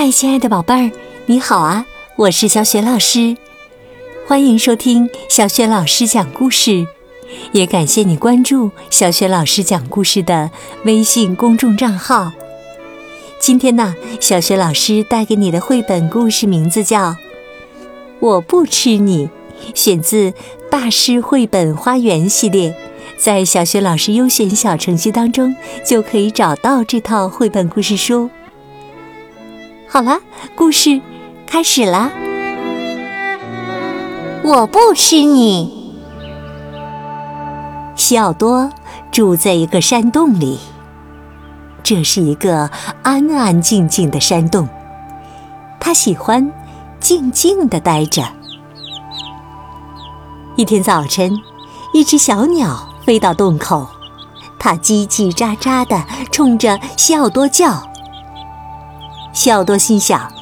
[0.00, 0.92] 嗨，亲爱的宝贝儿，
[1.26, 1.84] 你好啊！
[2.14, 3.36] 我是小雪老师，
[4.28, 6.86] 欢迎收听小雪老师讲故事，
[7.50, 10.52] 也感谢你关注小雪老师讲故事的
[10.84, 12.30] 微信公众账号。
[13.40, 17.10] 今天呢，小雪老师带给你的绘本故事名字叫
[18.20, 19.26] 《我不吃你》，
[19.74, 20.32] 选自
[20.70, 22.72] 大师绘本花园系列，
[23.18, 28.30] 在小雪老师优选小程序当中就可以找到这套绘本故事书。
[29.98, 30.20] 好了，
[30.54, 31.02] 故事
[31.44, 32.12] 开始了！
[34.44, 35.92] 我不吃你。
[37.96, 38.70] 西奥多
[39.10, 40.60] 住在一个山洞里，
[41.82, 42.70] 这是一个
[43.02, 44.68] 安安静静的山洞，
[45.80, 46.48] 他喜欢
[47.00, 48.22] 静静的待着。
[50.54, 51.36] 一天早晨，
[51.92, 53.84] 一只小鸟飞到洞口，
[54.60, 57.87] 它叽叽喳喳的冲着西奥多叫。
[59.38, 60.32] 西奥多心想：“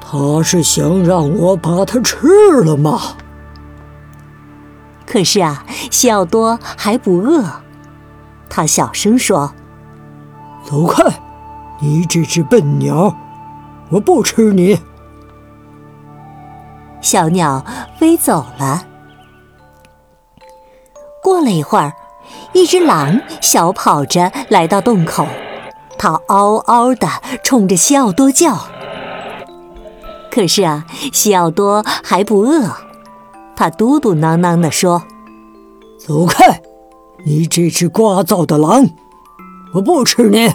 [0.00, 2.28] 他是想让我把它吃
[2.62, 3.16] 了吗？”
[5.04, 7.44] 可是啊，西奥多还不饿。
[8.48, 9.52] 他小声说
[10.64, 11.02] ：“走开，
[11.80, 13.16] 你这只笨鸟！
[13.88, 14.78] 我不吃你。”
[17.02, 17.64] 小鸟
[17.98, 18.84] 飞走了。
[21.24, 21.92] 过了一会儿，
[22.52, 25.26] 一只狼小跑着来到洞口。
[26.02, 27.06] 他嗷嗷的
[27.44, 28.56] 冲着西奥多叫，
[30.30, 32.74] 可是啊，西奥多还不饿。
[33.54, 35.02] 他嘟嘟囔囔地说
[36.00, 36.62] ：“走开，
[37.26, 38.88] 你这只聒噪的狼！
[39.74, 40.50] 我不吃你。”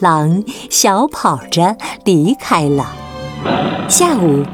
[0.00, 2.92] 狼小跑着离开了。
[3.88, 4.44] 下午，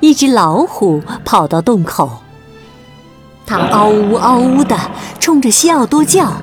[0.00, 2.10] 一只老虎跑到洞口，
[3.46, 4.76] 它嗷呜嗷呜的
[5.20, 6.42] 冲着西奥多叫。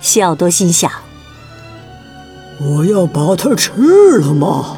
[0.00, 0.90] 西奥多心想。
[2.60, 3.72] 我要把它吃
[4.18, 4.76] 了吗？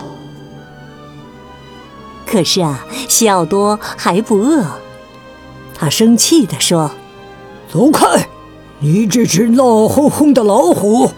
[2.26, 4.64] 可是啊，西奥多还不饿。
[5.74, 6.90] 他生气地说
[7.70, 8.28] ：“走开，
[8.78, 11.10] 你这只闹哄哄的老虎！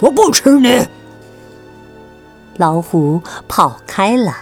[0.00, 0.86] 我不吃你。”
[2.58, 4.34] 老虎跑开了。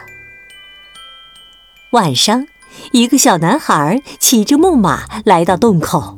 [1.91, 2.47] 晚上，
[2.93, 6.17] 一个小男孩骑着木马来到洞口，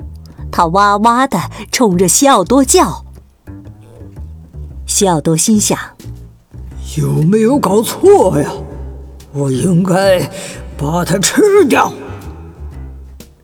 [0.50, 3.04] 他哇哇地冲着西奥多叫。
[5.02, 5.76] 西奥多心想
[6.96, 8.52] ：“有没有搞错呀？
[9.32, 10.30] 我应该
[10.78, 11.92] 把它吃掉。”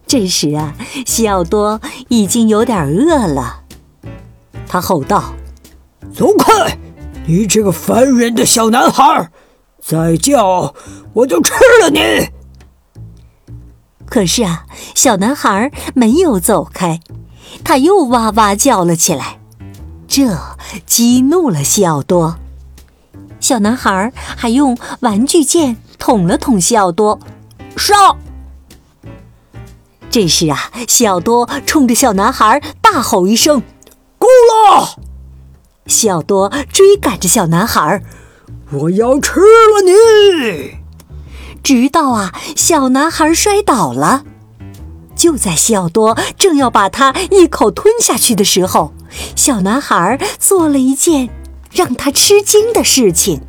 [0.06, 3.64] 这时啊，西奥多已经有点饿了，
[4.68, 5.34] 他吼道
[6.14, 6.78] ：“走开！
[7.26, 9.28] 你这个烦人的小男孩！
[9.82, 10.72] 再叫
[11.12, 12.28] 我就吃了你！”
[14.06, 14.64] 可是啊，
[14.94, 17.00] 小男孩没有走开，
[17.64, 19.40] 他又哇哇叫了起来。
[20.06, 20.28] 这
[20.86, 22.36] 激怒了西奥多，
[23.40, 27.18] 小男孩还用玩具剑捅了捅西奥多，
[27.76, 28.16] 上！
[30.10, 33.62] 这时啊，西奥多冲着小男孩大吼一声
[34.18, 34.96] ：“够了！”
[35.86, 38.02] 西奥多追赶着小男孩，
[38.70, 40.78] 我要吃了你！
[41.62, 44.24] 直到啊，小男孩摔倒了。
[45.18, 48.94] 就在西奥多正要把他一口吞下去的时候，
[49.36, 51.28] 小男孩做了一件
[51.72, 53.42] 让他吃惊的事情。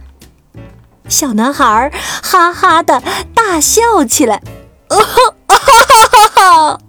[1.08, 1.92] 小男孩
[2.22, 3.02] 哈哈的
[3.34, 4.42] 大笑起来，
[4.90, 6.80] 哦吼，哈哈哈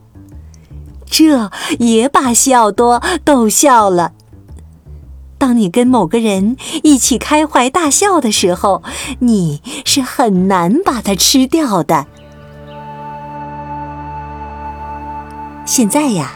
[1.07, 4.12] 这也把西奥多逗笑了。
[5.39, 8.83] 当你跟某个人一起开怀大笑的时候，
[9.21, 12.07] 你是很难把它吃掉的。
[15.70, 16.32] 现在呀，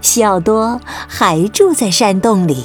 [0.00, 2.64] 西奥多还住在山洞里。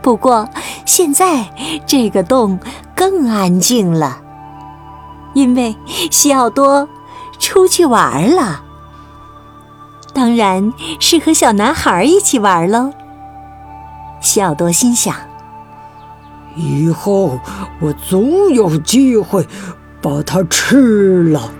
[0.00, 0.48] 不过
[0.86, 1.50] 现在
[1.84, 2.60] 这个洞
[2.94, 4.20] 更安静了，
[5.34, 5.74] 因为
[6.12, 6.88] 西奥多
[7.40, 8.62] 出去玩了。
[10.14, 12.92] 当然是和小男孩一起玩喽。
[14.20, 15.12] 西奥多心想：
[16.54, 17.40] 以后
[17.80, 19.44] 我总有机会
[20.00, 21.50] 把它吃了。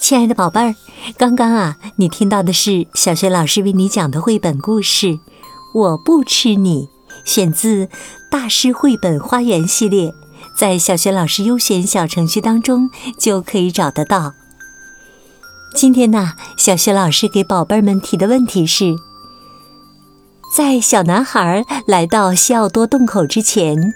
[0.00, 0.74] 亲爱的宝贝儿，
[1.18, 5.06] 刚刚啊，你听到的是小学老师为你讲的绘本故事
[5.74, 6.86] 《我不吃你》，
[7.30, 7.86] 选自
[8.30, 10.10] 大师绘本花园系列，
[10.58, 14.32] 在小学老师优选小程序当中就可以找得到。
[15.74, 18.96] 今天呢，小学老师给宝贝们提的问题是：
[20.56, 23.92] 在小男孩来到西奥多洞口之前，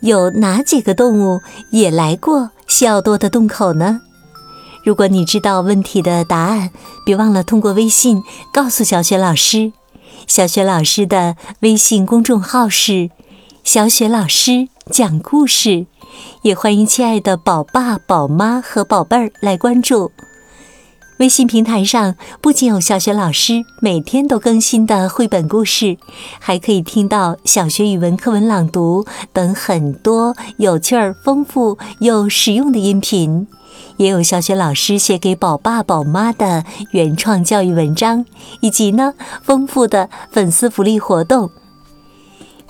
[0.00, 1.40] 有哪几个动物
[1.72, 4.02] 也来过西奥多的洞口呢？
[4.88, 6.70] 如果你知道问题的答案，
[7.04, 9.74] 别忘了通过微信告诉小雪老师。
[10.26, 13.10] 小雪老师的微信公众号是
[13.62, 15.84] “小雪老师讲故事”，
[16.40, 20.10] 也欢迎亲爱的宝爸、宝妈和宝贝儿来关注。
[21.18, 25.98] 微信平台上不仅有小学老师每天都更新的绘本故事，
[26.38, 33.46] 还可以听到小学语文课文朗读等很多有趣儿、丰富又实用的音频，
[33.96, 38.24] 也有小学老师写给宝爸宝妈的原创教育文章，
[38.60, 41.50] 以及呢丰富的粉丝福利活动。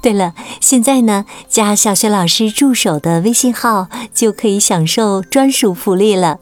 [0.01, 6.39] 对了，现在呢加小学老师助手的微信号就可以享受专属福利了。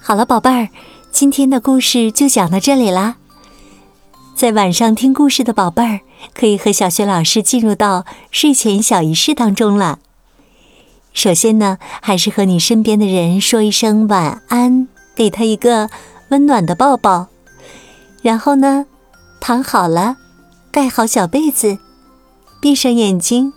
[0.00, 0.68] 好了，宝贝儿，
[1.10, 3.16] 今天的故事就讲到这里啦。
[4.36, 6.00] 在晚上听故事的宝贝儿，
[6.34, 9.98] 可以和小雪老师进入到睡前小仪式当中了。
[11.16, 15.88] 首先呢，还是和你身边的人说一声晚安，给他一个
[16.28, 17.28] 温暖的抱抱。
[18.20, 18.84] 然后呢，
[19.40, 20.18] 躺好了，
[20.70, 21.78] 盖好小被子，
[22.60, 23.54] 闭上眼睛，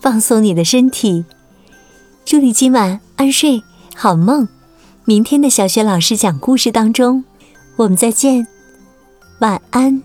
[0.00, 1.26] 放松你的身体。
[2.24, 3.62] 祝你今晚安睡，
[3.94, 4.48] 好梦。
[5.04, 7.22] 明天的小雪老师讲故事当中，
[7.76, 8.46] 我们再见，
[9.40, 10.02] 晚安。